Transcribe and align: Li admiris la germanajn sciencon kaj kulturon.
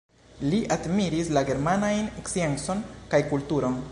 Li 0.51 0.61
admiris 0.75 1.29
la 1.37 1.43
germanajn 1.51 2.09
sciencon 2.31 2.83
kaj 3.15 3.21
kulturon. 3.35 3.81